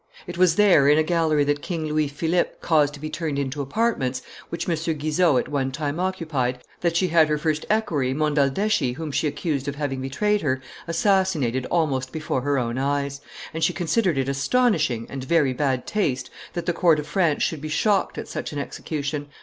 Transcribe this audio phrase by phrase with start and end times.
[0.25, 3.61] It was there, in a gallery that King Louis Philippe caused to be turned into
[3.61, 4.73] apartments, which M.
[4.95, 9.67] Guizot at one time occupied, that she had her first equerry, Monaldeschi, whom she accused
[9.67, 13.21] of having betrayed her, assassinated almost before her own eyes;
[13.53, 17.61] and she considered it astonishing, and very bad taste, that the court of France should
[17.61, 19.27] be shocked at such an execution.